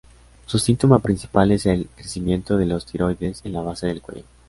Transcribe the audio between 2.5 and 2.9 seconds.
de la